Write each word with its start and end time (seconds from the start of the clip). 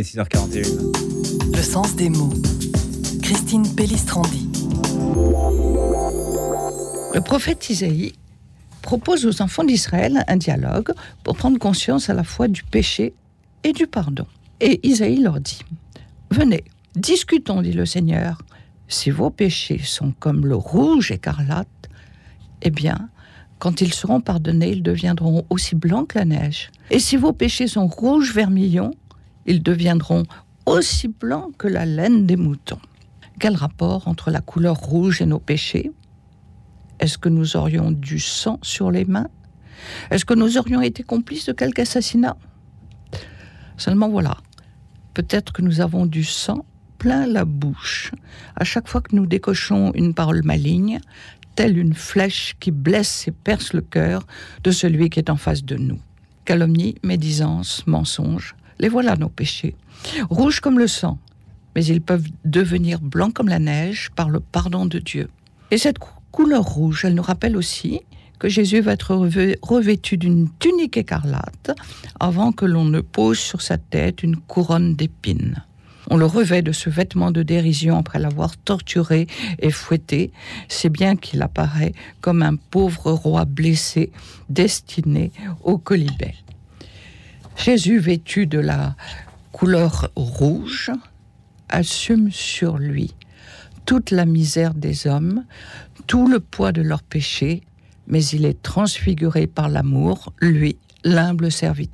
6h41. 0.00 1.56
Le 1.56 1.60
sens 1.60 1.96
des 1.96 2.08
mots. 2.08 2.32
Christine 3.20 3.64
Pellistrandi. 3.74 4.48
Le 7.12 7.20
prophète 7.20 7.68
Isaïe 7.68 8.12
propose 8.80 9.26
aux 9.26 9.42
enfants 9.42 9.64
d'Israël 9.64 10.22
un 10.28 10.36
dialogue 10.36 10.92
pour 11.24 11.34
prendre 11.34 11.58
conscience 11.58 12.10
à 12.10 12.14
la 12.14 12.22
fois 12.22 12.46
du 12.46 12.62
péché 12.62 13.12
et 13.64 13.72
du 13.72 13.88
pardon. 13.88 14.28
Et 14.60 14.78
Isaïe 14.86 15.18
leur 15.18 15.40
dit 15.40 15.64
Venez, 16.30 16.62
discutons, 16.94 17.60
dit 17.60 17.72
le 17.72 17.84
Seigneur. 17.84 18.42
Si 18.86 19.10
vos 19.10 19.30
péchés 19.30 19.80
sont 19.82 20.12
comme 20.20 20.46
le 20.46 20.54
rouge 20.54 21.10
écarlate, 21.10 21.66
eh 22.62 22.70
bien, 22.70 23.08
quand 23.58 23.80
ils 23.80 23.92
seront 23.92 24.20
pardonnés, 24.20 24.70
ils 24.70 24.82
deviendront 24.84 25.44
aussi 25.50 25.74
blancs 25.74 26.10
que 26.10 26.20
la 26.20 26.24
neige. 26.24 26.70
Et 26.92 27.00
si 27.00 27.16
vos 27.16 27.32
péchés 27.32 27.66
sont 27.66 27.88
rouges 27.88 28.32
vermillons, 28.32 28.92
ils 29.48 29.62
deviendront 29.62 30.24
aussi 30.66 31.08
blancs 31.08 31.56
que 31.56 31.66
la 31.66 31.86
laine 31.86 32.26
des 32.26 32.36
moutons. 32.36 32.80
Quel 33.40 33.56
rapport 33.56 34.06
entre 34.06 34.30
la 34.30 34.42
couleur 34.42 34.76
rouge 34.76 35.22
et 35.22 35.26
nos 35.26 35.38
péchés? 35.38 35.90
Est-ce 37.00 37.16
que 37.16 37.30
nous 37.30 37.56
aurions 37.56 37.90
du 37.90 38.18
sang 38.18 38.58
sur 38.62 38.90
les 38.90 39.06
mains? 39.06 39.28
Est-ce 40.10 40.24
que 40.24 40.34
nous 40.34 40.58
aurions 40.58 40.82
été 40.82 41.02
complices 41.02 41.46
de 41.46 41.52
quelque 41.52 41.80
assassinat? 41.80 42.36
Seulement 43.78 44.08
voilà, 44.08 44.36
peut-être 45.14 45.52
que 45.52 45.62
nous 45.62 45.80
avons 45.80 46.04
du 46.04 46.24
sang 46.24 46.66
plein 46.98 47.26
la 47.26 47.44
bouche 47.44 48.10
à 48.56 48.64
chaque 48.64 48.88
fois 48.88 49.00
que 49.00 49.14
nous 49.14 49.26
décochons 49.26 49.92
une 49.94 50.12
parole 50.12 50.42
maligne, 50.44 51.00
telle 51.54 51.78
une 51.78 51.94
flèche 51.94 52.56
qui 52.60 52.70
blesse 52.70 53.28
et 53.28 53.32
perce 53.32 53.72
le 53.72 53.80
cœur 53.80 54.26
de 54.64 54.72
celui 54.72 55.08
qui 55.08 55.20
est 55.20 55.30
en 55.30 55.36
face 55.36 55.64
de 55.64 55.76
nous. 55.76 56.00
Calomnie, 56.44 56.96
médisance, 57.02 57.86
mensonge, 57.86 58.56
les 58.78 58.88
voilà 58.88 59.16
nos 59.16 59.28
péchés. 59.28 59.74
Rouges 60.30 60.60
comme 60.60 60.78
le 60.78 60.86
sang, 60.86 61.18
mais 61.74 61.84
ils 61.84 62.00
peuvent 62.00 62.28
devenir 62.44 63.00
blancs 63.00 63.32
comme 63.32 63.48
la 63.48 63.58
neige 63.58 64.10
par 64.16 64.30
le 64.30 64.40
pardon 64.40 64.86
de 64.86 64.98
Dieu. 64.98 65.28
Et 65.70 65.78
cette 65.78 65.98
couleur 66.32 66.64
rouge, 66.64 67.04
elle 67.04 67.14
nous 67.14 67.22
rappelle 67.22 67.56
aussi 67.56 68.00
que 68.38 68.48
Jésus 68.48 68.80
va 68.80 68.92
être 68.92 69.14
revêtu 69.62 70.16
d'une 70.16 70.48
tunique 70.58 70.96
écarlate 70.96 71.72
avant 72.20 72.52
que 72.52 72.64
l'on 72.64 72.84
ne 72.84 73.00
pose 73.00 73.38
sur 73.38 73.62
sa 73.62 73.78
tête 73.78 74.22
une 74.22 74.36
couronne 74.36 74.94
d'épines. 74.94 75.62
On 76.10 76.16
le 76.16 76.24
revêt 76.24 76.62
de 76.62 76.72
ce 76.72 76.88
vêtement 76.88 77.30
de 77.30 77.42
dérision 77.42 77.98
après 77.98 78.18
l'avoir 78.18 78.56
torturé 78.56 79.26
et 79.58 79.70
fouetté, 79.70 80.32
c'est 80.68 80.88
bien 80.88 81.16
qu'il 81.16 81.42
apparaît 81.42 81.92
comme 82.22 82.42
un 82.42 82.56
pauvre 82.56 83.12
roi 83.12 83.44
blessé 83.44 84.10
destiné 84.48 85.32
au 85.62 85.76
colibet. 85.76 86.34
Jésus, 87.58 87.98
vêtu 87.98 88.46
de 88.46 88.60
la 88.60 88.94
couleur 89.52 90.10
rouge, 90.16 90.90
assume 91.68 92.30
sur 92.30 92.78
lui 92.78 93.14
toute 93.84 94.10
la 94.10 94.24
misère 94.24 94.74
des 94.74 95.06
hommes, 95.06 95.44
tout 96.06 96.28
le 96.28 96.40
poids 96.40 96.72
de 96.72 96.82
leurs 96.82 97.02
péchés, 97.02 97.62
mais 98.06 98.24
il 98.24 98.44
est 98.44 98.62
transfiguré 98.62 99.46
par 99.46 99.68
l'amour, 99.68 100.32
lui, 100.40 100.78
l'humble 101.04 101.50
serviteur. 101.50 101.86